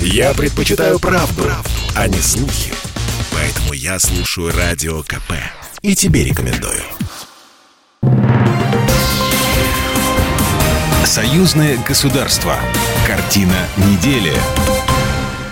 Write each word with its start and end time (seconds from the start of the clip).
Я 0.00 0.34
предпочитаю 0.34 0.98
правду, 0.98 1.42
правду, 1.42 1.70
а 1.94 2.08
не 2.08 2.18
слухи. 2.18 2.72
Поэтому 3.32 3.72
я 3.72 3.98
слушаю 3.98 4.52
Радио 4.56 5.02
КП. 5.02 5.32
И 5.82 5.94
тебе 5.94 6.24
рекомендую. 6.24 6.82
Союзное 11.04 11.78
государство. 11.86 12.58
Картина 13.06 13.68
недели. 13.76 14.34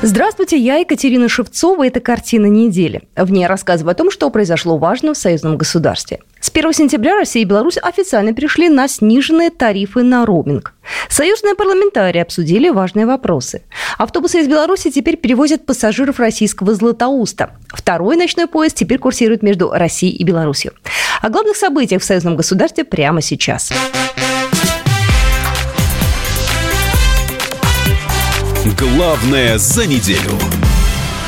Здравствуйте, 0.07 0.59
я 0.59 0.77
Екатерина 0.77 1.31
Шевцова. 1.31 1.87
Это 1.87 1.99
«Картина 1.99 2.45
недели». 2.45 3.05
В 3.17 3.33
ней 3.33 3.47
рассказываю 3.47 3.93
о 3.93 3.95
том, 3.95 4.11
что 4.11 4.29
произошло 4.29 4.77
важно 4.77 5.15
в 5.15 5.17
союзном 5.17 5.57
государстве. 5.57 6.21
С 6.41 6.51
1 6.51 6.75
сентября 6.75 7.17
Россия 7.17 7.43
и 7.43 7.47
Беларусь 7.47 7.79
официально 7.79 8.35
перешли 8.35 8.69
на 8.69 8.87
сниженные 8.87 9.49
тарифы 9.49 10.03
на 10.03 10.27
роуминг. 10.27 10.75
Союзные 11.09 11.55
парламентарии 11.55 12.21
обсудили 12.21 12.69
важные 12.69 13.07
вопросы. 13.07 13.63
Автобусы 13.97 14.41
из 14.41 14.47
Беларуси 14.47 14.91
теперь 14.91 15.17
перевозят 15.17 15.65
пассажиров 15.65 16.19
российского 16.19 16.75
Златоуста. 16.75 17.53
Второй 17.69 18.17
ночной 18.17 18.47
поезд 18.47 18.77
теперь 18.77 18.99
курсирует 18.99 19.43
между 19.43 19.71
Россией 19.71 20.15
и 20.15 20.23
Беларусью. 20.23 20.75
О 21.23 21.31
главных 21.31 21.57
событиях 21.57 22.03
в 22.03 22.05
союзном 22.05 22.37
государстве 22.37 22.85
прямо 22.85 23.23
сейчас. 23.23 23.73
Главное 28.65 29.59
за 29.59 29.87
неделю. 29.87 30.31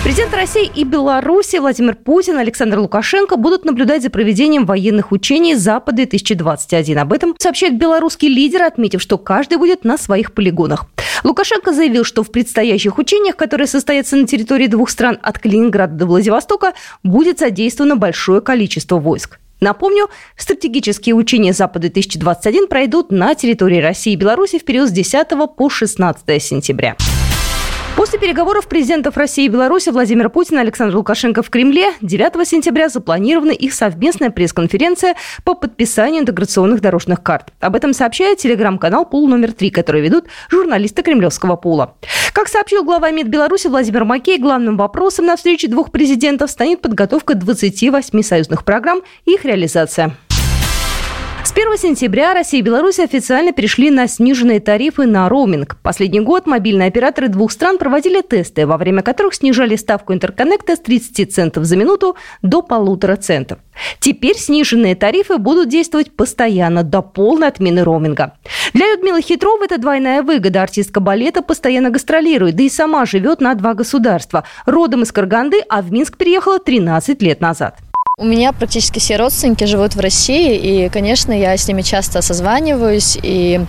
Президент 0.02 0.32
России 0.32 0.70
и 0.74 0.84
Беларуси 0.84 1.56
Владимир 1.56 1.94
Путин 1.94 2.38
и 2.38 2.40
Александр 2.40 2.78
Лукашенко 2.78 3.36
будут 3.36 3.66
наблюдать 3.66 4.02
за 4.02 4.08
проведением 4.08 4.64
военных 4.64 5.12
учений 5.12 5.54
«Запад-2021». 5.54 6.96
Об 6.96 7.12
этом 7.12 7.34
сообщает 7.38 7.76
белорусский 7.76 8.28
лидер, 8.28 8.62
отметив, 8.62 9.02
что 9.02 9.18
каждый 9.18 9.58
будет 9.58 9.84
на 9.84 9.98
своих 9.98 10.32
полигонах. 10.32 10.86
Лукашенко 11.24 11.74
заявил, 11.74 12.04
что 12.04 12.22
в 12.22 12.30
предстоящих 12.30 12.96
учениях, 12.96 13.36
которые 13.36 13.66
состоятся 13.66 14.16
на 14.16 14.26
территории 14.26 14.66
двух 14.66 14.88
стран 14.88 15.18
от 15.20 15.38
Калининграда 15.38 15.92
до 15.92 16.06
Владивостока, 16.06 16.72
будет 17.02 17.40
задействовано 17.40 17.96
большое 17.96 18.40
количество 18.40 18.96
войск. 18.96 19.40
Напомню, 19.60 20.08
стратегические 20.38 21.14
учения 21.14 21.52
Запада-2021 21.52 22.66
пройдут 22.66 23.10
на 23.10 23.34
территории 23.34 23.80
России 23.82 24.14
и 24.14 24.16
Беларуси 24.16 24.58
в 24.58 24.64
период 24.64 24.88
с 24.88 24.92
10 24.92 25.28
по 25.54 25.68
16 25.68 26.42
сентября. 26.42 26.96
После 27.96 28.18
переговоров 28.18 28.68
президентов 28.68 29.16
России 29.16 29.46
и 29.46 29.48
Беларуси 29.48 29.88
Владимира 29.88 30.28
Путина 30.28 30.58
и 30.58 30.60
Александра 30.60 30.98
Лукашенко 30.98 31.42
в 31.42 31.48
Кремле 31.48 31.92
9 32.02 32.46
сентября 32.46 32.90
запланирована 32.90 33.52
их 33.52 33.72
совместная 33.72 34.28
пресс-конференция 34.28 35.14
по 35.44 35.54
подписанию 35.54 36.20
интеграционных 36.20 36.82
дорожных 36.82 37.22
карт. 37.22 37.54
Об 37.58 37.74
этом 37.74 37.94
сообщает 37.94 38.36
телеграм-канал 38.36 39.06
«Пул 39.06 39.26
номер 39.26 39.54
три», 39.54 39.70
который 39.70 40.02
ведут 40.02 40.26
журналисты 40.50 41.02
кремлевского 41.02 41.56
пула. 41.56 41.94
Как 42.34 42.48
сообщил 42.48 42.84
глава 42.84 43.10
МИД 43.10 43.28
Беларуси 43.28 43.68
Владимир 43.68 44.04
Макей, 44.04 44.38
главным 44.38 44.76
вопросом 44.76 45.24
на 45.24 45.34
встрече 45.34 45.68
двух 45.68 45.90
президентов 45.90 46.50
станет 46.50 46.82
подготовка 46.82 47.34
28 47.34 48.22
союзных 48.22 48.66
программ 48.66 49.00
и 49.24 49.32
их 49.32 49.46
реализация. 49.46 50.14
С 51.46 51.52
1 51.52 51.78
сентября 51.78 52.34
Россия 52.34 52.58
и 52.58 52.64
Беларусь 52.64 52.98
официально 52.98 53.52
перешли 53.52 53.92
на 53.92 54.08
сниженные 54.08 54.58
тарифы 54.58 55.06
на 55.06 55.28
роуминг. 55.28 55.76
Последний 55.80 56.18
год 56.18 56.44
мобильные 56.44 56.88
операторы 56.88 57.28
двух 57.28 57.52
стран 57.52 57.78
проводили 57.78 58.20
тесты, 58.20 58.66
во 58.66 58.76
время 58.76 59.02
которых 59.02 59.32
снижали 59.32 59.76
ставку 59.76 60.12
интерконнекта 60.12 60.74
с 60.74 60.80
30 60.80 61.32
центов 61.32 61.62
за 61.62 61.76
минуту 61.76 62.16
до 62.42 62.62
полутора 62.62 63.14
центов. 63.14 63.60
Теперь 64.00 64.36
сниженные 64.36 64.96
тарифы 64.96 65.38
будут 65.38 65.68
действовать 65.68 66.10
постоянно 66.10 66.82
до 66.82 67.00
полной 67.00 67.46
отмены 67.46 67.84
роуминга. 67.84 68.32
Для 68.74 68.90
Людмилы 68.90 69.22
Хитровой 69.22 69.66
это 69.66 69.78
двойная 69.78 70.22
выгода. 70.22 70.62
Артистка 70.62 70.98
балета 70.98 71.42
постоянно 71.42 71.90
гастролирует, 71.90 72.56
да 72.56 72.64
и 72.64 72.68
сама 72.68 73.06
живет 73.06 73.40
на 73.40 73.54
два 73.54 73.74
государства. 73.74 74.42
Родом 74.64 75.04
из 75.04 75.12
Карганды, 75.12 75.60
а 75.68 75.82
в 75.82 75.92
Минск 75.92 76.16
переехала 76.16 76.58
13 76.58 77.22
лет 77.22 77.40
назад. 77.40 77.76
У 78.18 78.24
меня 78.24 78.54
практически 78.54 78.98
все 78.98 79.16
родственники 79.16 79.64
живут 79.64 79.94
в 79.94 80.00
России, 80.00 80.56
и, 80.56 80.88
конечно, 80.88 81.32
я 81.38 81.54
с 81.54 81.68
ними 81.68 81.82
часто 81.82 82.22
созваниваюсь, 82.22 83.18
и 83.22 83.60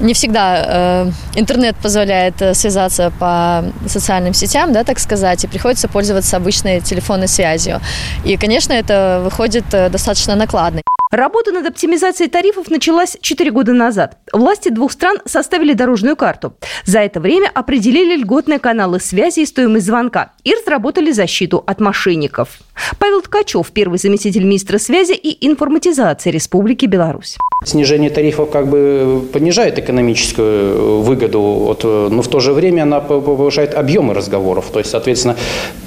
не 0.00 0.14
всегда 0.14 0.64
э, 0.66 1.10
интернет 1.36 1.76
позволяет 1.76 2.42
э, 2.42 2.54
связаться 2.54 3.12
по 3.20 3.64
социальным 3.86 4.34
сетям, 4.34 4.72
да, 4.72 4.82
так 4.82 4.98
сказать, 4.98 5.44
и 5.44 5.46
приходится 5.46 5.86
пользоваться 5.86 6.36
обычной 6.38 6.80
телефонной 6.80 7.28
связью. 7.28 7.80
И, 8.24 8.36
конечно, 8.36 8.72
это 8.72 9.20
выходит 9.22 9.72
э, 9.72 9.88
достаточно 9.90 10.34
накладно. 10.34 10.80
Работа 11.14 11.52
над 11.52 11.64
оптимизацией 11.64 12.28
тарифов 12.28 12.70
началась 12.70 13.16
4 13.20 13.52
года 13.52 13.72
назад. 13.72 14.18
Власти 14.32 14.68
двух 14.68 14.90
стран 14.90 15.18
составили 15.26 15.72
дорожную 15.72 16.16
карту. 16.16 16.56
За 16.86 16.98
это 16.98 17.20
время 17.20 17.52
определили 17.54 18.16
льготные 18.16 18.58
каналы 18.58 18.98
связи 18.98 19.40
и 19.40 19.46
стоимость 19.46 19.86
звонка 19.86 20.32
и 20.42 20.52
разработали 20.52 21.12
защиту 21.12 21.62
от 21.68 21.78
мошенников. 21.78 22.58
Павел 22.98 23.22
Ткачев, 23.22 23.70
первый 23.70 24.00
заместитель 24.00 24.42
министра 24.42 24.78
связи 24.78 25.12
и 25.12 25.46
информатизации 25.46 26.32
Республики 26.32 26.86
Беларусь. 26.86 27.36
Снижение 27.64 28.10
тарифов 28.10 28.50
как 28.50 28.68
бы 28.68 29.22
понижает 29.32 29.78
экономическую 29.78 31.00
выгоду, 31.00 31.40
вот, 31.40 31.84
но 31.84 32.20
в 32.20 32.28
то 32.28 32.40
же 32.40 32.52
время 32.52 32.82
она 32.82 33.00
повышает 33.00 33.74
объемы 33.74 34.12
разговоров. 34.12 34.66
То 34.70 34.80
есть, 34.80 34.90
соответственно, 34.90 35.36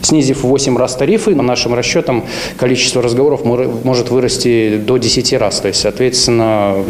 снизив 0.01 0.43
в 0.43 0.47
8 0.47 0.75
раз 0.75 0.95
тарифы, 0.95 1.35
по 1.35 1.43
нашим 1.43 1.75
расчетам 1.75 2.25
количество 2.57 3.01
разговоров 3.01 3.45
может 3.45 4.09
вырасти 4.09 4.77
до 4.77 4.97
10 4.97 5.33
раз. 5.33 5.59
То 5.59 5.67
есть, 5.67 5.79
соответственно, 5.79 6.83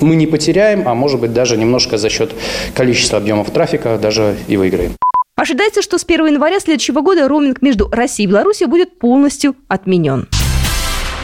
мы 0.00 0.16
не 0.16 0.26
потеряем, 0.26 0.88
а 0.88 0.94
может 0.94 1.20
быть 1.20 1.34
даже 1.34 1.58
немножко 1.58 1.98
за 1.98 2.08
счет 2.08 2.32
количества 2.74 3.18
объемов 3.18 3.50
трафика 3.50 3.98
даже 4.00 4.36
и 4.48 4.56
выиграем. 4.56 4.92
Ожидается, 5.36 5.82
что 5.82 5.98
с 5.98 6.04
1 6.04 6.26
января 6.26 6.58
следующего 6.58 7.02
года 7.02 7.28
роуминг 7.28 7.62
между 7.62 7.88
Россией 7.90 8.28
и 8.28 8.30
Беларусью 8.30 8.68
будет 8.68 8.98
полностью 8.98 9.56
отменен. 9.68 10.26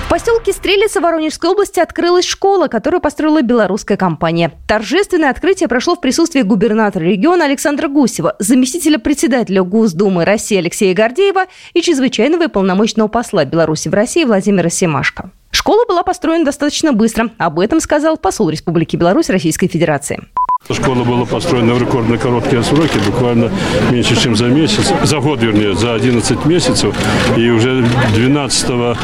В 0.09 0.11
поселке 0.11 0.55
Стрелица 0.55 1.03
Воронежской 1.03 1.51
области 1.51 1.81
открылась 1.81 2.25
школа, 2.25 2.69
которую 2.69 3.03
построила 3.03 3.43
белорусская 3.43 3.99
компания. 3.99 4.53
Торжественное 4.67 5.29
открытие 5.29 5.69
прошло 5.69 5.97
в 5.97 6.01
присутствии 6.01 6.41
губернатора 6.41 7.05
региона 7.05 7.45
Александра 7.45 7.89
Гусева, 7.89 8.35
заместителя 8.39 8.99
председателя 8.99 9.63
Госдумы 9.63 10.25
России 10.25 10.57
Алексея 10.57 10.95
Гордеева 10.95 11.45
и 11.75 11.83
чрезвычайного 11.83 12.45
и 12.45 12.49
полномочного 12.49 13.09
посла 13.09 13.45
Беларуси 13.45 13.89
в 13.91 13.93
России 13.93 14.25
Владимира 14.25 14.71
Семашко. 14.71 15.31
Школа 15.51 15.85
была 15.87 16.03
построена 16.03 16.47
достаточно 16.47 16.95
быстро. 16.95 17.29
Об 17.37 17.61
этом 17.61 17.79
сказал 17.79 18.17
посол 18.17 18.49
Республики 18.49 18.97
Беларусь 18.97 19.29
Российской 19.29 19.69
Федерации. 19.69 20.27
Школа 20.71 21.03
была 21.03 21.25
построена 21.25 21.73
в 21.73 21.81
рекордно 21.81 22.19
короткие 22.19 22.63
сроки, 22.63 22.99
буквально 23.07 23.51
меньше, 23.91 24.21
чем 24.21 24.37
за 24.37 24.47
месяц, 24.47 24.93
за 25.03 25.19
год, 25.19 25.41
вернее, 25.41 25.75
за 25.75 25.95
11 25.95 26.45
месяцев. 26.45 26.95
И 27.37 27.49
уже 27.49 27.87
12 28.15 28.67
э, 28.69 28.95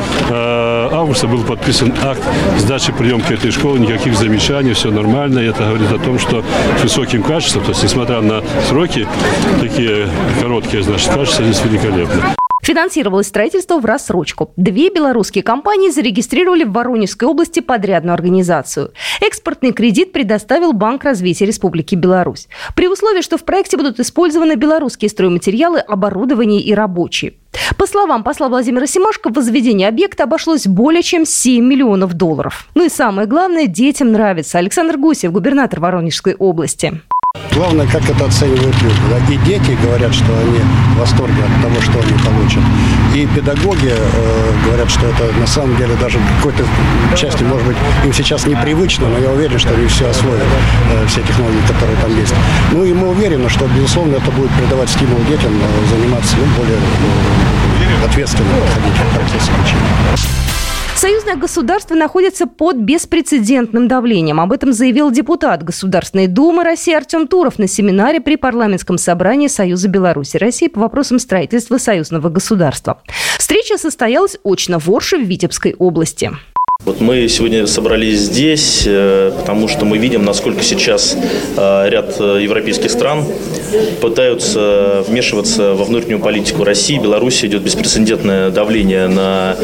августа 0.94 1.26
был 1.26 1.42
подписан 1.42 1.92
акт 2.02 2.22
сдачи 2.58 2.92
приемки 2.92 3.32
этой 3.32 3.50
школы, 3.50 3.78
никаких 3.78 4.16
замечаний, 4.16 4.72
все 4.72 4.90
нормально. 4.90 5.40
И 5.40 5.46
это 5.46 5.64
говорит 5.64 5.90
о 5.92 5.98
том, 5.98 6.18
что 6.18 6.44
с 6.78 6.82
высоким 6.82 7.22
качеством, 7.22 7.64
то 7.64 7.70
есть 7.70 7.82
несмотря 7.82 8.20
на 8.20 8.42
сроки, 8.68 9.06
такие 9.60 10.08
короткие, 10.40 10.82
значит, 10.82 11.08
качество 11.08 11.44
здесь 11.44 11.64
великолепно. 11.64 12.34
Финансировалось 12.62 13.26
строительство 13.26 13.78
в 13.78 13.84
рассрочку. 13.84 14.52
Две 14.56 14.88
белорусские 14.88 15.44
компании 15.44 15.90
зарегистрировали 15.90 16.64
в 16.64 16.72
Воронежской 16.72 17.28
области 17.28 17.60
подрядную 17.60 18.14
организацию. 18.14 18.92
Экспортный 19.20 19.72
кредит 19.72 20.12
предоставил 20.12 20.72
Банк 20.72 21.04
развития 21.04 21.44
Республики 21.44 21.94
Беларусь. 21.94 22.48
При 22.74 22.88
условии, 22.88 23.20
что 23.20 23.36
в 23.36 23.44
проекте 23.44 23.76
будут 23.76 24.00
использованы 24.00 24.54
белорусские 24.54 25.10
стройматериалы, 25.10 25.80
оборудование 25.80 26.62
и 26.62 26.72
рабочие. 26.72 27.34
По 27.76 27.86
словам 27.86 28.22
посла 28.22 28.48
Владимира 28.48 28.86
Симашко, 28.86 29.30
возведение 29.30 29.88
объекта 29.88 30.24
обошлось 30.24 30.66
более 30.66 31.02
чем 31.02 31.24
7 31.26 31.64
миллионов 31.64 32.14
долларов. 32.14 32.68
Ну 32.74 32.84
и 32.84 32.88
самое 32.88 33.26
главное, 33.26 33.66
детям 33.66 34.12
нравится. 34.12 34.58
Александр 34.58 34.96
Гусев, 34.96 35.32
губернатор 35.32 35.80
Воронежской 35.80 36.34
области. 36.34 37.00
Главное, 37.54 37.86
как 37.86 38.02
это 38.10 38.24
оценивают 38.24 38.74
люди. 38.82 38.96
Да? 39.10 39.32
И 39.32 39.36
дети 39.38 39.78
говорят, 39.80 40.12
что 40.12 40.26
они 40.36 40.58
в 40.58 40.98
восторге 40.98 41.40
от 41.44 41.62
того, 41.62 41.80
что 41.80 42.00
они 42.00 42.18
получат. 42.18 42.62
И 43.14 43.26
педагоги 43.26 43.92
э, 43.94 44.52
говорят, 44.66 44.90
что 44.90 45.06
это 45.06 45.32
на 45.38 45.46
самом 45.46 45.76
деле 45.76 45.94
даже 45.94 46.18
какой-то 46.38 46.64
части, 47.16 47.44
может 47.44 47.64
быть, 47.68 47.76
им 48.04 48.12
сейчас 48.12 48.44
непривычно, 48.46 49.08
но 49.08 49.18
я 49.18 49.30
уверен, 49.30 49.56
что 49.58 49.72
они 49.72 49.86
все 49.86 50.10
освоят, 50.10 50.42
э, 50.42 51.06
все 51.06 51.20
технологии, 51.22 51.62
которые 51.68 51.96
там 52.02 52.16
есть. 52.18 52.34
Ну 52.72 52.84
и 52.84 52.92
мы 52.92 53.10
уверены, 53.10 53.48
что, 53.48 53.68
безусловно, 53.68 54.16
это 54.16 54.30
будет 54.32 54.50
придавать 54.50 54.90
стимул 54.90 55.20
детям 55.28 55.52
э, 55.54 55.96
заниматься 55.96 56.36
ну, 56.36 56.44
более 56.58 56.76
э, 56.76 58.04
ответственно 58.04 58.50
подходить 58.60 58.94
к 58.94 59.14
процессу 59.14 59.52
обучения. 59.56 60.53
Союзное 61.04 61.36
государство 61.36 61.94
находится 61.94 62.46
под 62.46 62.76
беспрецедентным 62.76 63.88
давлением. 63.88 64.40
Об 64.40 64.52
этом 64.52 64.72
заявил 64.72 65.10
депутат 65.10 65.62
Государственной 65.62 66.28
Думы 66.28 66.64
России 66.64 66.94
Артем 66.94 67.28
Туров 67.28 67.58
на 67.58 67.68
семинаре 67.68 68.22
при 68.22 68.36
парламентском 68.36 68.96
собрании 68.96 69.48
Союза 69.48 69.90
Беларуси 69.90 70.38
России 70.38 70.68
по 70.68 70.80
вопросам 70.80 71.18
строительства 71.18 71.76
союзного 71.76 72.30
государства. 72.30 73.02
Встреча 73.36 73.76
состоялась 73.76 74.38
очно 74.44 74.78
в 74.78 74.90
Орше 74.90 75.18
в 75.18 75.24
Витебской 75.24 75.74
области. 75.78 76.30
Вот 76.84 77.00
мы 77.00 77.26
сегодня 77.28 77.66
собрались 77.66 78.18
здесь, 78.18 78.82
э, 78.84 79.32
потому 79.38 79.68
что 79.68 79.86
мы 79.86 79.96
видим, 79.96 80.22
насколько 80.22 80.62
сейчас 80.62 81.16
э, 81.56 81.88
ряд 81.88 82.16
э, 82.20 82.40
европейских 82.42 82.90
стран 82.90 83.24
пытаются 84.02 85.02
вмешиваться 85.08 85.72
во 85.72 85.84
внутреннюю 85.84 86.20
политику 86.20 86.62
России. 86.62 86.98
Беларуси 86.98 87.46
идет 87.46 87.62
беспрецедентное 87.62 88.50
давление 88.50 89.08
на 89.08 89.56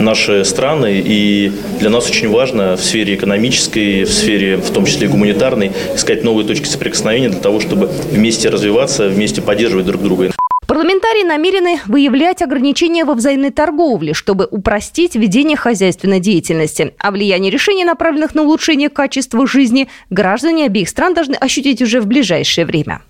наши 0.00 0.42
страны, 0.46 1.02
и 1.04 1.52
для 1.80 1.90
нас 1.90 2.08
очень 2.08 2.30
важно 2.30 2.76
в 2.76 2.82
сфере 2.82 3.14
экономической, 3.14 4.04
в 4.04 4.12
сфере, 4.12 4.56
в 4.56 4.70
том 4.70 4.86
числе 4.86 5.06
и 5.06 5.10
гуманитарной, 5.10 5.72
искать 5.94 6.24
новые 6.24 6.46
точки 6.46 6.66
соприкосновения 6.66 7.28
для 7.28 7.40
того, 7.40 7.60
чтобы 7.60 7.90
вместе 8.10 8.48
развиваться, 8.48 9.08
вместе 9.08 9.42
поддерживать 9.42 9.84
друг 9.84 10.02
друга. 10.02 10.30
Парламентарии 10.74 11.22
намерены 11.22 11.78
выявлять 11.86 12.42
ограничения 12.42 13.04
во 13.04 13.14
взаимной 13.14 13.52
торговле, 13.52 14.12
чтобы 14.12 14.48
упростить 14.50 15.14
ведение 15.14 15.56
хозяйственной 15.56 16.18
деятельности. 16.18 16.94
А 16.98 17.12
влияние 17.12 17.52
решений, 17.52 17.84
направленных 17.84 18.34
на 18.34 18.42
улучшение 18.42 18.88
качества 18.88 19.46
жизни, 19.46 19.86
граждане 20.10 20.66
обеих 20.66 20.88
стран 20.88 21.14
должны 21.14 21.36
ощутить 21.36 21.80
уже 21.80 22.00
в 22.00 22.06
ближайшее 22.06 22.66
время 22.66 23.02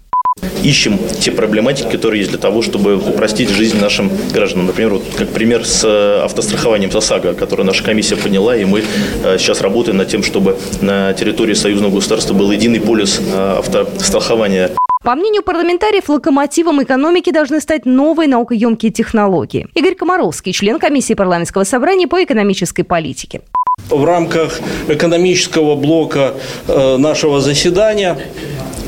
ищем 0.64 0.98
те 1.20 1.30
проблематики, 1.30 1.88
которые 1.88 2.20
есть 2.20 2.30
для 2.30 2.40
того, 2.40 2.60
чтобы 2.60 2.96
упростить 2.96 3.50
жизнь 3.50 3.78
нашим 3.78 4.10
гражданам. 4.32 4.66
Например, 4.66 4.94
вот 4.94 5.04
как 5.16 5.28
пример 5.28 5.64
с 5.64 5.84
э, 5.84 6.22
автострахованием 6.24 6.90
ОСАГО, 6.94 7.34
который 7.34 7.64
наша 7.64 7.84
комиссия 7.84 8.16
поняла, 8.16 8.56
и 8.56 8.64
мы 8.64 8.82
э, 9.22 9.38
сейчас 9.38 9.60
работаем 9.60 9.98
над 9.98 10.08
тем, 10.08 10.22
чтобы 10.22 10.58
на 10.80 11.12
территории 11.12 11.54
союзного 11.54 11.94
государства 11.94 12.34
был 12.34 12.50
единый 12.50 12.80
полис 12.80 13.20
э, 13.20 13.56
автострахования. 13.58 14.72
По 15.04 15.14
мнению 15.16 15.42
парламентариев, 15.42 16.08
локомотивом 16.08 16.82
экономики 16.82 17.30
должны 17.30 17.60
стать 17.60 17.84
новые 17.84 18.26
наукоемкие 18.26 18.90
технологии. 18.90 19.68
Игорь 19.74 19.94
Комаровский, 19.94 20.52
член 20.52 20.78
комиссии 20.78 21.12
парламентского 21.12 21.64
собрания 21.64 22.08
по 22.08 22.24
экономической 22.24 22.84
политике. 22.84 23.42
В 23.90 24.02
рамках 24.02 24.60
экономического 24.88 25.76
блока 25.76 26.34
э, 26.68 26.96
нашего 26.96 27.42
заседания 27.42 28.16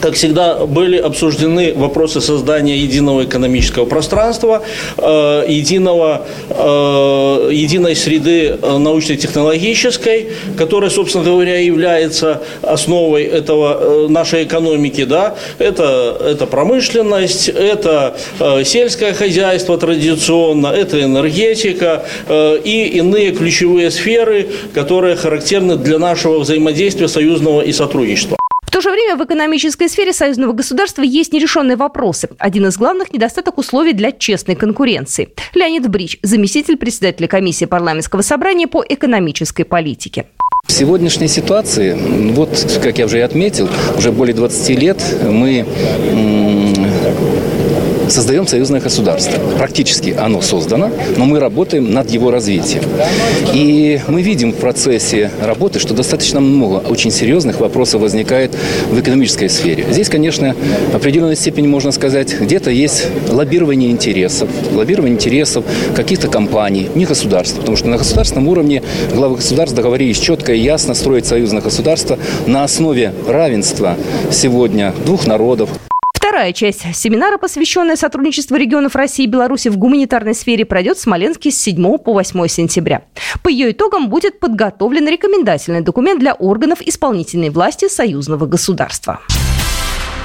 как 0.01 0.15
всегда, 0.15 0.67
были 0.67 0.99
обсуждены 0.99 1.73
вопросы 1.75 2.21
создания 2.21 2.77
единого 2.77 3.25
экономического 3.25 3.85
пространства, 3.87 4.63
э, 4.99 5.45
единого, 5.49 6.27
э, 6.49 7.51
единой 7.53 7.97
среды 7.97 8.59
э, 8.61 8.79
научно-технологической, 8.79 10.29
которая, 10.57 10.91
собственно 10.91 11.25
говоря, 11.25 11.59
является 11.61 12.43
основой 12.63 13.25
этого, 13.25 14.09
нашей 14.09 14.45
экономики. 14.45 15.05
Да? 15.05 15.35
Это, 15.59 16.17
это 16.25 16.47
промышленность, 16.47 17.49
это 17.49 18.17
сельское 18.65 19.13
хозяйство 19.13 19.79
традиционно, 19.79 20.69
это 20.69 21.03
энергетика 21.03 22.05
и 22.29 22.91
иные 22.95 23.33
ключевые 23.33 23.91
сферы, 23.91 24.49
которые 24.75 25.17
характерны 25.17 25.77
для 25.77 25.99
нашего 25.99 26.39
взаимодействия 26.39 27.09
союзного 27.09 27.63
и 27.63 27.73
сотрудничества 27.73 28.37
то 28.77 28.83
же 28.83 28.91
время 28.91 29.17
в 29.17 29.25
экономической 29.25 29.89
сфере 29.89 30.13
союзного 30.13 30.53
государства 30.53 31.01
есть 31.01 31.33
нерешенные 31.33 31.79
вопросы. 31.79 32.29
Один 32.39 32.67
из 32.67 32.77
главных– 32.77 33.11
недостаток 33.15 33.57
условий 33.57 33.95
для 33.95 34.13
честной 34.13 34.55
конкуренции. 34.55 35.31
Леонид 35.55 35.89
Брич, 35.89 36.19
заместитель 36.23 36.77
председателя 36.77 37.27
комиссии 37.27 37.65
парламентского 37.65 38.21
собрания 38.21 38.67
по 38.67 38.85
экономической 38.87 39.65
политике. 39.65 40.27
В 40.67 40.73
сегодняшней 40.73 41.29
ситуации, 41.29 41.97
вот, 42.33 42.51
как 42.83 42.99
я 42.99 43.07
уже 43.07 43.21
и 43.21 43.23
отметил, 43.23 43.71
уже 43.97 44.13
более 44.13 44.35
20 44.35 44.69
лет 44.79 45.03
мы 45.23 45.65
создаем 48.09 48.47
союзное 48.47 48.81
государство. 48.81 49.39
Практически 49.57 50.11
оно 50.11 50.41
создано, 50.41 50.91
но 51.17 51.25
мы 51.25 51.41
работаем 51.41 51.93
над 51.93 52.11
его 52.11 52.31
развитием. 52.31 52.83
И 53.53 54.01
мы 54.09 54.23
видим 54.23 54.53
в 54.53 54.57
процессе 54.57 55.31
работы, 55.43 55.79
что 55.79 55.95
достаточно 55.95 56.41
много 56.41 56.77
очень 56.89 57.11
серьезных 57.11 57.61
вопросов 57.61 58.01
возникает 58.01 58.55
в 58.91 59.01
экономической 59.01 59.49
сфере. 59.49 59.87
Здесь, 59.91 60.09
конечно, 60.09 60.55
в 60.93 60.97
определенной 60.97 61.37
степени 61.37 61.67
можно 61.67 61.93
сказать, 61.93 62.39
где-то 62.39 62.71
есть 62.71 63.07
лоббирование 63.29 63.91
интересов, 63.91 64.49
лоббирование 64.73 65.15
интересов 65.15 65.65
каких-то 65.95 66.29
компаний, 66.29 66.89
не 66.95 67.05
государств, 67.05 67.59
потому 67.59 67.77
что 67.77 67.89
на 67.89 67.99
государственном 67.99 68.49
уровне 68.49 68.83
главы 69.13 69.37
государств 69.37 69.77
договорились 69.77 70.19
четко 70.19 70.53
и 70.53 70.61
ясно 70.61 70.95
строить 70.95 71.27
союзное 71.27 71.63
государство 71.63 72.19
на 72.47 72.65
основе 72.65 73.13
равенства 73.27 73.97
сегодня 74.31 74.95
двух 75.05 75.27
народов. 75.27 75.71
Вторая 76.37 76.53
часть 76.53 76.95
семинара, 76.95 77.39
посвященная 77.39 77.97
сотрудничеству 77.97 78.57
регионов 78.57 78.95
России 78.95 79.25
и 79.25 79.27
Беларуси 79.27 79.69
в 79.69 79.79
гуманитарной 79.79 80.35
сфере, 80.35 80.67
пройдет 80.67 80.99
в 80.99 81.01
Смоленске 81.01 81.51
с 81.51 81.59
7 81.59 81.97
по 81.97 82.13
8 82.13 82.47
сентября. 82.47 83.05
По 83.43 83.49
ее 83.49 83.71
итогам 83.71 84.11
будет 84.11 84.39
подготовлен 84.39 85.09
рекомендательный 85.09 85.81
документ 85.81 86.21
для 86.21 86.35
органов 86.35 86.83
исполнительной 86.83 87.49
власти 87.49 87.89
союзного 87.89 88.45
государства. 88.45 89.21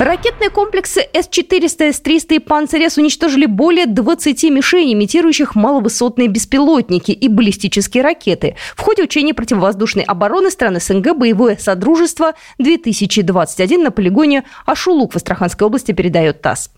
Ракетные 0.02 0.50
комплексы 0.50 1.08
С-400, 1.14 1.94
С-300 1.94 2.38
и 2.38 2.40
Панцирь-С 2.40 2.98
уничтожили 2.98 3.46
более 3.46 3.86
20 3.86 4.46
мишеней, 4.46 4.94
имитирующих 4.94 5.54
маловысотные 5.54 6.28
беспилотники 6.28 7.12
и 7.12 7.28
баллистические 7.28 8.02
ракеты. 8.02 8.56
В 8.76 8.82
ходе 8.82 9.04
учений 9.04 9.34
противовоздушной 9.34 10.04
обороны 10.04 10.50
стран 10.50 10.80
СНГ 10.80 11.16
«Боевое 11.16 11.56
Содружество-2021» 11.56 13.78
на 13.78 13.92
полигоне 13.92 14.44
Ашулук 14.66 15.14
в 15.14 15.18
Астраханской 15.18 15.68
области 15.68 15.92
передает 15.92 16.42
ТАСС. 16.42 16.72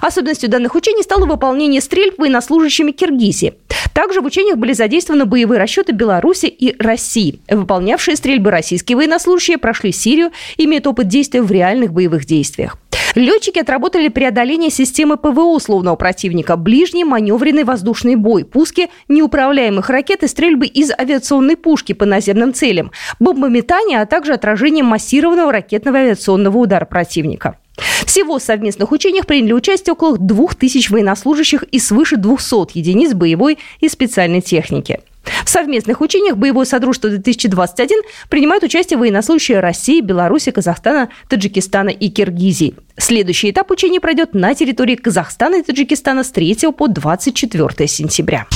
Особенностью 0.00 0.48
данных 0.48 0.74
учений 0.74 1.02
стало 1.02 1.26
выполнение 1.26 1.80
стрельб 1.80 2.18
военнослужащими 2.18 2.90
Киргизии. 2.92 3.54
Также 3.94 4.20
в 4.20 4.24
учениях 4.24 4.56
были 4.56 4.72
задействованы 4.72 5.24
боевые 5.24 5.60
расчеты 5.60 5.92
Беларуси 5.92 6.46
и 6.46 6.80
России. 6.82 7.40
Выполнявшие 7.48 8.16
стрельбы 8.16 8.50
российские 8.50 8.96
военнослужащие 8.96 9.58
прошли 9.58 9.92
Сирию, 9.92 10.30
имеют 10.56 10.86
опыт 10.86 11.08
действия 11.08 11.42
в 11.42 11.50
реальных 11.50 11.92
боевых 11.92 12.24
действиях. 12.24 12.76
Летчики 13.14 13.58
отработали 13.58 14.08
преодоление 14.08 14.70
системы 14.70 15.16
ПВО 15.16 15.54
условного 15.54 15.96
противника, 15.96 16.56
ближний 16.56 17.04
маневренный 17.04 17.64
воздушный 17.64 18.14
бой, 18.14 18.44
пуски 18.44 18.88
неуправляемых 19.08 19.90
ракет 19.90 20.22
и 20.22 20.28
стрельбы 20.28 20.66
из 20.66 20.92
авиационной 20.92 21.56
пушки 21.56 21.92
по 21.92 22.06
наземным 22.06 22.54
целям, 22.54 22.92
бомбометание, 23.18 24.00
а 24.00 24.06
также 24.06 24.32
отражение 24.32 24.84
массированного 24.84 25.50
ракетного 25.50 25.98
авиационного 25.98 26.56
удара 26.56 26.84
противника. 26.84 27.58
Всего 28.06 28.38
в 28.38 28.42
совместных 28.42 28.92
учениях 28.92 29.26
приняли 29.26 29.52
участие 29.52 29.92
около 29.92 30.18
2000 30.18 30.90
военнослужащих 30.90 31.62
и 31.64 31.78
свыше 31.78 32.16
200 32.16 32.76
единиц 32.76 33.14
боевой 33.14 33.58
и 33.80 33.88
специальной 33.88 34.40
техники. 34.40 35.00
В 35.44 35.50
совместных 35.50 36.00
учениях 36.00 36.36
«Боевое 36.36 36.64
Содружество-2021» 36.64 37.90
принимают 38.28 38.64
участие 38.64 38.98
военнослужащие 38.98 39.60
России, 39.60 40.00
Беларуси, 40.00 40.50
Казахстана, 40.50 41.10
Таджикистана 41.28 41.90
и 41.90 42.08
Киргизии. 42.08 42.74
Следующий 42.96 43.50
этап 43.50 43.70
учений 43.70 44.00
пройдет 44.00 44.34
на 44.34 44.54
территории 44.54 44.96
Казахстана 44.96 45.56
и 45.56 45.62
Таджикистана 45.62 46.24
с 46.24 46.30
3 46.30 46.56
по 46.76 46.88
24 46.88 47.88
сентября. 47.88 48.46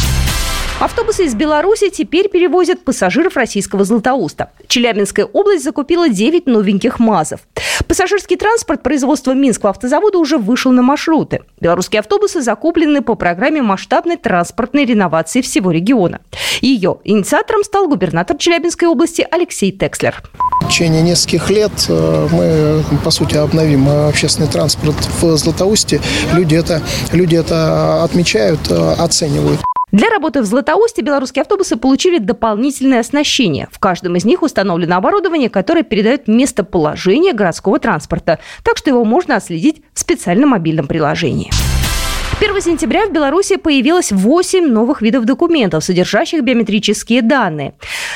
Автобусы 0.81 1.25
из 1.25 1.35
Беларуси 1.35 1.89
теперь 1.89 2.29
перевозят 2.29 2.85
пассажиров 2.85 3.37
российского 3.37 3.85
Златоуста. 3.85 4.51
Челябинская 4.67 5.25
область 5.25 5.63
закупила 5.63 6.09
9 6.09 6.47
новеньких 6.47 6.99
МАЗов. 6.99 7.41
Пассажирский 7.87 8.37
транспорт 8.37 8.83
производства 8.83 9.33
Минского 9.33 9.71
автозавода 9.71 10.19
уже 10.19 10.37
вышел 10.37 10.73
на 10.73 10.83
маршруты. 10.83 11.43
Белорусские 11.61 12.01
автобусы 12.01 12.43
закуплены 12.43 13.03
по 13.03 13.15
программе 13.15 13.63
масштабной 13.63 14.17
транспортной 14.17 14.85
реновации 14.85 15.43
всего 15.43 15.71
региона. 15.71 16.21
Ее 16.61 16.99
инициатором 17.05 17.63
стал 17.63 17.87
губернатор 17.87 18.37
Челябинской 18.37 18.89
области 18.89 19.27
Алексей 19.31 19.71
Текслер. 19.71 20.23
В 20.61 20.69
течение 20.69 21.03
нескольких 21.03 21.51
лет 21.51 21.73
э, 21.89 22.29
мы, 22.33 22.99
по 23.05 23.11
сути, 23.11 23.37
обновим 23.37 23.89
общественный 23.89 24.49
транспорт 24.49 24.97
в 25.21 25.37
Златоусте. 25.37 26.01
Люди 26.33 26.57
это, 26.57 26.83
люди 27.13 27.37
это 27.37 28.03
отмечают, 28.03 28.61
э, 28.71 28.95
оценивают. 28.99 29.61
Для 29.95 30.11
работы 30.11 30.43
в 30.43 30.45
Златоусте 30.45 31.03
белорусские 31.03 31.43
автобусы 31.43 31.77
получили 31.77 32.19
дополнительное 32.19 32.99
оснащение. 32.99 33.69
В 33.71 33.79
каждом 33.79 34.17
из 34.17 34.25
них 34.25 34.43
установлено 34.43 34.97
оборудование, 34.97 35.49
которое 35.49 35.85
передает 35.85 36.27
местоположение 36.27 37.33
городского 37.33 37.79
транспорта, 37.79 38.41
так 38.65 38.77
что 38.77 38.91
его 38.91 39.05
можно 39.05 39.37
отследить 39.37 39.83
в 39.93 40.01
специальном 40.01 40.49
мобильном 40.49 40.89
приложении. 40.89 41.53
1 42.41 42.61
сентября 42.61 43.07
в 43.07 43.13
Беларуси 43.13 43.55
появилось 43.55 44.11
8 44.11 44.67
новых 44.67 45.01
видов 45.01 45.27
документов, 45.27 45.85
содержащих 45.85 46.43
биометрические 46.43 47.23
данные. 47.23 47.75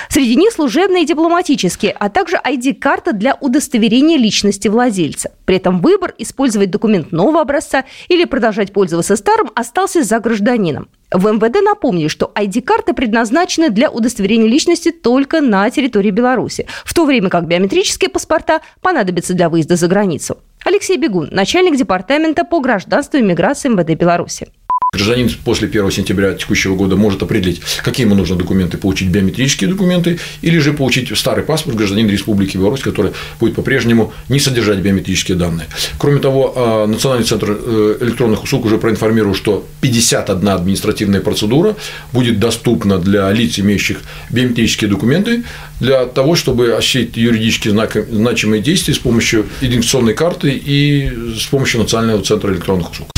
Среди 0.09 0.35
них 0.35 0.51
служебные 0.51 1.05
и 1.05 1.07
дипломатические, 1.07 1.93
а 1.93 2.09
также 2.09 2.41
ID-карта 2.45 3.13
для 3.13 3.37
удостоверения 3.41 4.19
личности 4.19 4.67
владельца. 4.67 5.31
При 5.45 5.59
этом 5.59 5.81
выбор 5.81 6.13
использовать 6.19 6.73
документ 6.73 7.13
нового 7.13 7.41
образца 7.41 7.85
или 8.09 8.25
продолжать 8.25 8.73
пользоваться 8.73 9.15
старым 9.15 9.53
остался 9.55 10.03
за 10.03 10.19
гражданином. 10.19 10.89
В 11.11 11.27
МВД 11.27 11.63
напомнили, 11.63 12.09
что 12.09 12.31
ID-карты 12.35 12.93
предназначены 12.93 13.71
для 13.71 13.91
удостоверения 13.91 14.49
личности 14.49 14.91
только 14.91 15.41
на 15.41 15.71
территории 15.71 16.11
Беларуси, 16.11 16.67
в 16.85 16.93
то 16.93 17.07
время 17.07 17.31
как 17.31 17.47
биометрические 17.47 18.11
паспорта 18.11 18.61
понадобятся 18.83 19.35
для 19.35 19.49
выезда 19.49 19.77
за 19.77 19.89
границу. 19.89 20.39
Алексей 20.65 20.99
Бегун, 20.99 21.29
начальник 21.31 21.77
департамента 21.77 22.45
по 22.45 22.61
гражданству 22.61 23.19
и 23.19 23.23
миграции 23.23 23.69
МВД 23.69 23.99
Беларуси. 23.99 24.49
Гражданин 24.91 25.31
после 25.45 25.69
1 25.69 25.91
сентября 25.91 26.33
текущего 26.33 26.75
года 26.75 26.97
может 26.97 27.23
определить, 27.23 27.61
какие 27.85 28.07
ему 28.07 28.15
нужно 28.15 28.37
документы 28.37 28.79
получить, 28.79 29.09
биометрические 29.09 29.69
документы, 29.69 30.19
или 30.41 30.59
же 30.59 30.73
получить 30.73 31.15
старый 31.15 31.45
паспорт 31.45 31.77
гражданина 31.77 32.11
Республики 32.11 32.57
Беларусь, 32.57 32.81
который 32.81 33.13
будет 33.39 33.55
по-прежнему 33.55 34.15
не 34.31 34.41
содержать 34.41 34.79
биометрические 34.79 35.37
данные. 35.37 35.67
Кроме 35.99 36.21
того, 36.21 36.55
а, 36.57 36.87
Национальный 36.87 37.27
центр 37.27 37.51
э, 37.51 37.99
электронных 38.01 38.45
услуг 38.45 38.65
уже 38.65 38.79
проинформировал, 38.79 39.35
что 39.35 39.67
51 39.83 40.49
административная 40.49 41.21
процедура 41.21 41.77
будет 42.15 42.41
доступна 42.41 42.99
для 42.99 43.31
лиц, 43.31 43.59
имеющих 43.59 43.99
биометрические 44.31 44.89
документы, 44.89 45.45
для 45.81 46.07
того, 46.07 46.35
чтобы 46.35 46.73
осуществить 46.73 47.15
юридически 47.19 47.69
значимые 47.69 48.63
действия 48.63 48.95
с 48.95 48.99
помощью 48.99 49.45
идентификационной 49.61 50.15
карты 50.15 50.51
и 50.51 51.13
с 51.39 51.45
помощью 51.45 51.81
Национального 51.81 52.25
центра 52.25 52.51
электронных 52.51 52.93
услуг. 52.93 53.09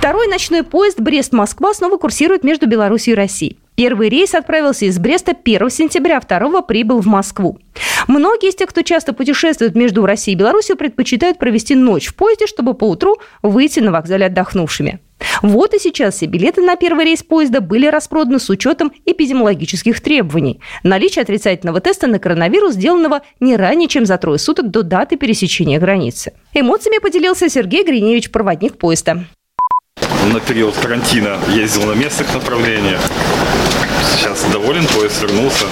Второй 0.00 0.28
ночной 0.28 0.62
поезд 0.62 0.98
Брест-Москва 0.98 1.74
снова 1.74 1.98
курсирует 1.98 2.42
между 2.42 2.66
Беларусью 2.66 3.12
и 3.12 3.16
Россией. 3.16 3.58
Первый 3.74 4.08
рейс 4.08 4.34
отправился 4.34 4.86
из 4.86 4.98
Бреста 4.98 5.32
1 5.32 5.68
сентября, 5.68 6.20
второго 6.20 6.62
прибыл 6.62 7.02
в 7.02 7.06
Москву. 7.06 7.58
Многие 8.08 8.48
из 8.48 8.54
тех, 8.54 8.70
кто 8.70 8.80
часто 8.80 9.12
путешествует 9.12 9.74
между 9.74 10.06
Россией 10.06 10.36
и 10.36 10.38
Беларусью, 10.38 10.78
предпочитают 10.78 11.36
провести 11.36 11.74
ночь 11.74 12.06
в 12.06 12.14
поезде, 12.14 12.46
чтобы 12.46 12.72
поутру 12.72 13.18
выйти 13.42 13.80
на 13.80 13.92
вокзале 13.92 14.24
отдохнувшими. 14.24 15.00
Вот 15.42 15.74
и 15.74 15.78
сейчас 15.78 16.14
все 16.14 16.24
билеты 16.24 16.62
на 16.62 16.76
первый 16.76 17.04
рейс 17.04 17.22
поезда 17.22 17.60
были 17.60 17.86
распроданы 17.86 18.38
с 18.38 18.48
учетом 18.48 18.92
эпидемиологических 19.04 20.00
требований. 20.00 20.62
Наличие 20.82 21.24
отрицательного 21.24 21.82
теста 21.82 22.06
на 22.06 22.18
коронавирус, 22.18 22.72
сделанного 22.72 23.20
не 23.38 23.54
ранее, 23.54 23.86
чем 23.86 24.06
за 24.06 24.16
трое 24.16 24.38
суток 24.38 24.70
до 24.70 24.82
даты 24.82 25.18
пересечения 25.18 25.78
границы. 25.78 26.32
Эмоциями 26.54 27.02
поделился 27.02 27.50
Сергей 27.50 27.84
Гриневич, 27.84 28.30
проводник 28.30 28.78
поезда 28.78 29.26
на 30.32 30.40
период 30.40 30.76
карантина 30.76 31.38
ездил 31.48 31.84
на 31.84 31.92
местных 31.92 32.32
направлениях. 32.34 33.00
Сейчас 34.12 34.42
доволен, 34.52 34.86
поезд 34.88 35.22
вернулся, 35.22 35.66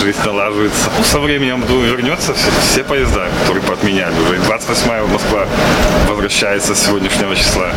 жизнь 0.00 0.18
налаживается. 0.24 0.90
Ну, 0.96 1.04
со 1.04 1.18
временем, 1.18 1.64
думаю, 1.66 1.90
вернется 1.90 2.34
все, 2.34 2.50
все 2.70 2.84
поезда, 2.84 3.28
которые 3.40 3.62
подменяли 3.62 4.14
уже. 4.18 4.36
28-я 4.36 5.06
Москва 5.06 5.46
возвращается 6.08 6.74
с 6.74 6.86
сегодняшнего 6.86 7.36
числа. 7.36 7.72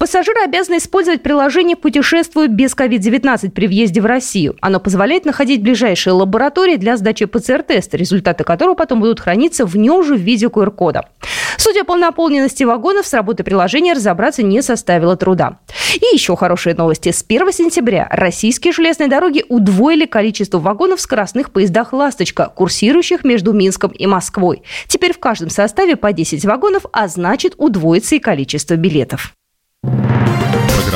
Пассажиры 0.00 0.40
обязаны 0.44 0.78
использовать 0.78 1.22
приложение 1.22 1.76
«Путешествую 1.76 2.48
без 2.48 2.74
COVID-19» 2.74 3.50
при 3.50 3.66
въезде 3.66 4.00
в 4.00 4.06
Россию. 4.06 4.56
Оно 4.62 4.80
позволяет 4.80 5.26
находить 5.26 5.62
ближайшие 5.62 6.14
лаборатории 6.14 6.76
для 6.76 6.96
сдачи 6.96 7.26
ПЦР-теста, 7.26 7.98
результаты 7.98 8.42
которого 8.42 8.74
потом 8.74 9.00
будут 9.00 9.20
храниться 9.20 9.66
в 9.66 9.76
нем 9.76 10.02
же 10.02 10.14
в 10.14 10.20
виде 10.20 10.46
QR-кода. 10.46 11.10
Судя 11.58 11.84
по 11.84 11.96
наполненности 11.96 12.64
вагонов, 12.64 13.06
с 13.06 13.12
работой 13.12 13.44
приложения 13.44 13.92
разобраться 13.92 14.42
не 14.42 14.62
составило 14.62 15.18
труда. 15.18 15.58
И 15.94 16.14
еще 16.14 16.34
хорошие 16.34 16.74
новости. 16.74 17.10
С 17.10 17.22
1 17.22 17.52
сентября 17.52 18.08
российские 18.10 18.72
железные 18.72 19.10
дороги 19.10 19.44
удвоили 19.50 20.06
количество 20.06 20.58
вагонов 20.58 21.00
в 21.00 21.02
скоростных 21.02 21.50
поездах 21.50 21.92
«Ласточка», 21.92 22.46
курсирующих 22.46 23.22
между 23.22 23.52
Минском 23.52 23.90
и 23.90 24.06
Москвой. 24.06 24.62
Теперь 24.88 25.12
в 25.12 25.18
каждом 25.18 25.50
составе 25.50 25.96
по 25.96 26.10
10 26.14 26.42
вагонов, 26.46 26.86
а 26.90 27.06
значит 27.06 27.52
удвоится 27.58 28.14
и 28.14 28.18
количество 28.18 28.76
билетов. 28.76 29.34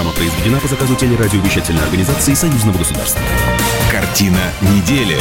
Программа 0.04 0.12
произведена 0.12 0.60
по 0.60 0.68
заказу 0.68 0.94
телерадиовещательной 0.96 1.82
организации 1.82 2.34
Союзного 2.34 2.76
государства. 2.76 3.22
Картина 3.90 4.52
недели. 4.60 5.18